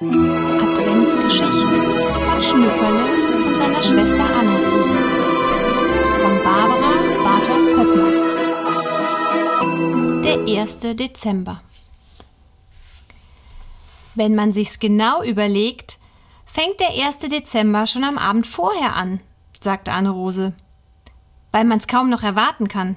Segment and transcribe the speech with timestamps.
[0.00, 1.82] Adventsgeschichten
[2.22, 4.94] von Schnüpperle und seiner Schwester Anne-Rose.
[6.22, 6.92] Von Barbara
[7.24, 8.12] Bartos Höppner.
[10.22, 10.78] Der 1.
[10.94, 11.62] Dezember.
[14.14, 15.98] Wenn man sich's genau überlegt,
[16.46, 17.18] fängt der 1.
[17.18, 19.18] Dezember schon am Abend vorher an,
[19.60, 20.52] sagte Anne-Rose,
[21.50, 22.94] weil man's kaum noch erwarten kann.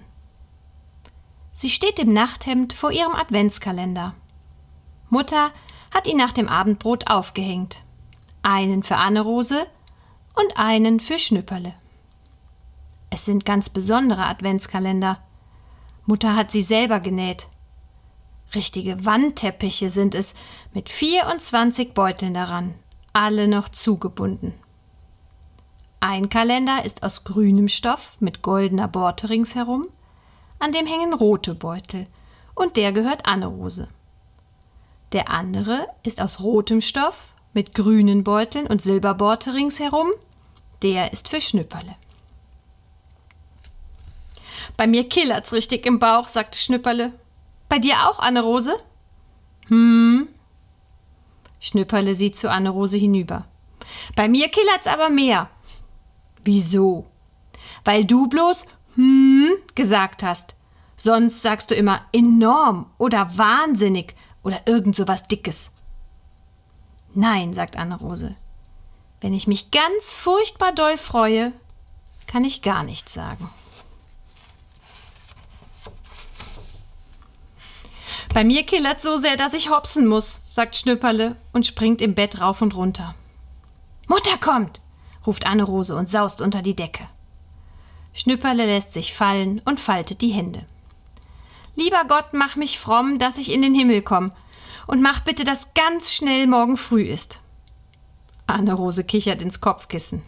[1.56, 4.14] Sie steht im Nachthemd vor ihrem Adventskalender.
[5.10, 5.50] Mutter
[5.94, 7.84] hat ihn nach dem Abendbrot aufgehängt.
[8.42, 9.68] Einen für Anne-Rose
[10.36, 11.74] und einen für Schnüpperle.
[13.10, 15.20] Es sind ganz besondere Adventskalender.
[16.06, 17.50] Mutter hat sie selber genäht.
[18.56, 20.34] Richtige Wandteppiche sind es,
[20.74, 22.74] mit 24 Beuteln daran,
[23.14, 24.54] alle noch zugebunden.
[26.00, 29.88] Ein Kalender ist aus grünem Stoff mit goldener Borte ringsherum,
[30.60, 32.08] an dem hängen rote Beutel,
[32.56, 33.88] und der gehört Anne-Rose.
[35.14, 40.08] Der andere ist aus rotem Stoff mit grünen Beuteln und Silberborte ringsherum.
[40.82, 41.96] Der ist für Schnüpperle.
[44.78, 47.12] Bei mir killert's richtig im Bauch, sagte Schnüpperle.
[47.68, 48.76] Bei dir auch, Anne-Rose?
[49.68, 50.28] Hm.
[51.60, 53.46] Schnüpperle sieht zu Anne-Rose hinüber.
[54.16, 55.50] Bei mir killert's aber mehr.
[56.44, 57.06] Wieso?
[57.84, 58.66] Weil du bloß
[58.96, 60.56] hm gesagt hast.
[60.96, 65.72] Sonst sagst du immer enorm oder wahnsinnig oder irgend so was Dickes.
[67.14, 68.36] Nein, sagt Anne-Rose.
[69.20, 71.52] Wenn ich mich ganz furchtbar doll freue,
[72.28, 73.50] kann ich gar nichts sagen.
[78.34, 82.40] Bei mir killert so sehr, dass ich hopsen muss, sagt Schnüpperle und springt im Bett
[82.40, 83.14] rauf und runter.
[84.08, 84.82] Mutter kommt,
[85.28, 87.08] ruft Anne-Rose und saust unter die Decke.
[88.14, 90.66] Schnüpperle lässt sich fallen und faltet die Hände.
[91.76, 94.34] Lieber Gott, mach mich fromm, dass ich in den Himmel komme.
[94.88, 97.42] Und mach bitte, dass ganz schnell morgen früh ist.
[98.48, 100.24] Anne-Rose kichert ins Kopfkissen.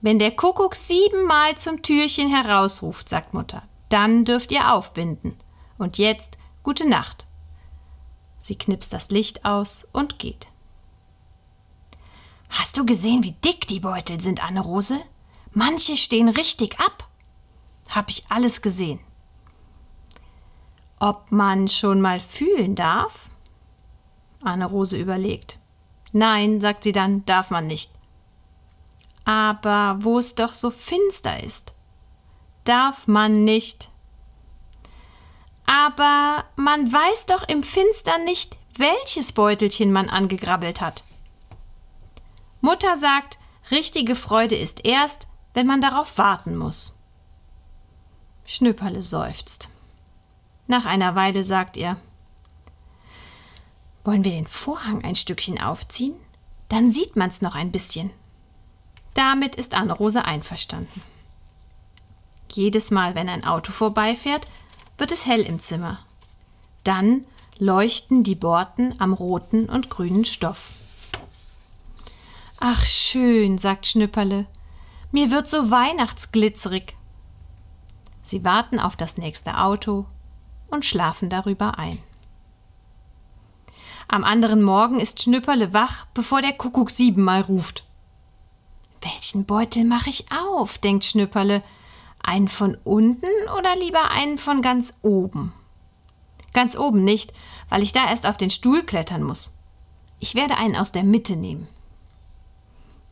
[0.00, 5.36] Wenn der Kuckuck siebenmal zum Türchen herausruft, sagt Mutter, dann dürft ihr aufbinden.
[5.78, 7.26] Und jetzt gute Nacht.
[8.40, 10.52] Sie knipst das Licht aus und geht.
[12.48, 15.00] Hast du gesehen, wie dick die Beutel sind, Anne-Rose?
[15.52, 17.08] Manche stehen richtig ab.
[17.88, 19.00] Hab ich alles gesehen.
[20.98, 23.28] Ob man schon mal fühlen darf?
[24.42, 25.58] Anne-Rose überlegt.
[26.12, 27.90] Nein, sagt sie dann, darf man nicht.
[29.24, 31.74] Aber wo es doch so finster ist,
[32.64, 33.90] darf man nicht.
[35.66, 41.04] Aber man weiß doch im Finstern nicht, welches Beutelchen man angegrabbelt hat.
[42.60, 43.38] Mutter sagt,
[43.70, 46.94] richtige Freude ist erst, wenn man darauf warten muss.
[48.44, 49.70] Schnüpperle seufzt.
[50.66, 51.96] Nach einer Weile sagt er
[54.04, 56.14] Wollen wir den Vorhang ein Stückchen aufziehen?
[56.68, 58.10] Dann sieht man's noch ein bisschen.
[59.14, 61.02] Damit ist Anne-Rose einverstanden.
[62.52, 64.46] Jedes Mal, wenn ein Auto vorbeifährt,
[64.98, 65.98] wird es hell im Zimmer.
[66.84, 67.26] Dann
[67.58, 70.72] leuchten die Borten am roten und grünen Stoff.
[72.58, 74.46] Ach schön, sagt Schnüpperle,
[75.12, 76.96] mir wird so weihnachtsglitzerig.
[78.24, 80.06] Sie warten auf das nächste Auto
[80.68, 81.98] und schlafen darüber ein.
[84.08, 87.84] Am anderen Morgen ist Schnüpperle wach, bevor der Kuckuck siebenmal ruft.
[89.02, 90.78] Welchen Beutel mache ich auf?
[90.78, 91.62] denkt Schnüpperle.
[92.22, 93.26] Einen von unten
[93.58, 95.52] oder lieber einen von ganz oben?
[96.52, 97.32] Ganz oben nicht,
[97.68, 99.52] weil ich da erst auf den Stuhl klettern muss.
[100.18, 101.68] Ich werde einen aus der Mitte nehmen.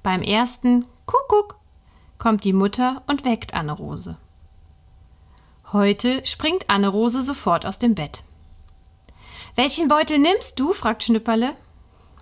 [0.02, 1.56] Beim ersten Kuckuck
[2.18, 4.16] kommt die Mutter und weckt Anne-Rose.
[5.72, 8.22] Heute springt Anne-Rose sofort aus dem Bett.
[9.54, 10.72] Welchen Beutel nimmst du?
[10.72, 11.56] fragt Schnüpperle.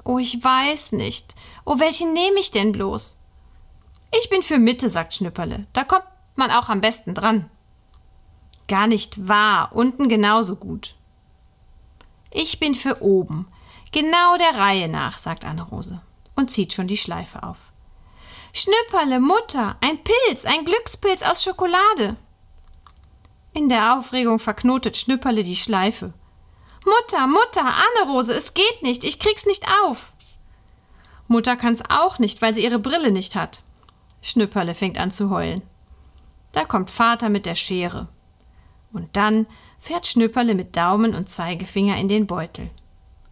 [0.04, 1.34] Oh, ich weiß nicht.
[1.64, 3.19] Oh, welchen nehme ich denn bloß?
[4.20, 5.66] Ich bin für Mitte, sagt Schnüpperle.
[5.72, 6.04] Da kommt
[6.36, 7.50] man auch am besten dran.
[8.69, 10.94] Gar nicht wahr, unten genauso gut.
[12.31, 13.48] Ich bin für oben,
[13.91, 16.00] genau der Reihe nach, sagt Anne-Rose
[16.37, 17.72] und zieht schon die Schleife auf.
[18.55, 22.16] Schnüpperle, Mutter, ein Pilz, ein Glückspilz aus Schokolade.
[23.54, 26.12] In der Aufregung verknotet Schnüpperle die Schleife.
[26.84, 30.12] Mutter, Mutter, Anne-Rose, es geht nicht, ich krieg's nicht auf.
[31.28, 33.62] Mutter kann's auch nicht, weil sie ihre Brille nicht hat.
[34.22, 35.62] Schnüpperle fängt an zu heulen.
[36.52, 38.08] Da kommt Vater mit der Schere.
[38.93, 39.46] Und dann
[39.81, 42.70] fährt Schnüpperle mit Daumen und Zeigefinger in den Beutel.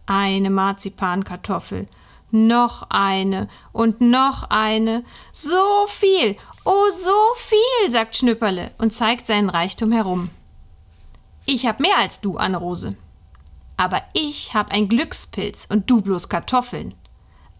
[0.05, 1.87] Eine Marzipankartoffel,
[2.33, 5.03] noch eine und noch eine.
[5.31, 6.35] So viel,
[6.65, 10.29] oh so viel, sagt Schnüpperle und zeigt seinen Reichtum herum.
[11.45, 12.95] Ich hab mehr als du, Anne-Rose.
[13.77, 16.93] Aber ich hab ein Glückspilz und du bloß Kartoffeln.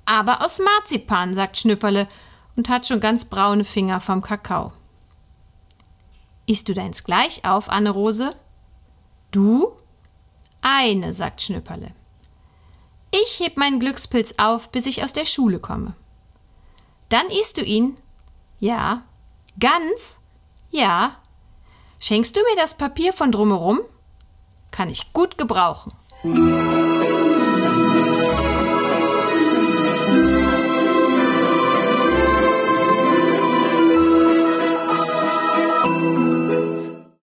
[0.05, 2.07] Aber aus Marzipan, sagt Schnüpperle
[2.55, 4.73] und hat schon ganz braune Finger vom Kakao.
[6.45, 8.35] Isst du deins gleich auf, Anne-Rose?
[9.31, 9.71] Du?
[10.61, 11.91] Eine, sagt Schnüpperle.
[13.23, 15.95] Ich heb meinen Glückspilz auf, bis ich aus der Schule komme.
[17.09, 17.97] Dann isst du ihn?
[18.59, 19.03] Ja.
[19.59, 20.21] Ganz?
[20.69, 21.17] Ja.
[21.99, 23.81] Schenkst du mir das Papier von drumherum?
[24.71, 25.93] Kann ich gut gebrauchen.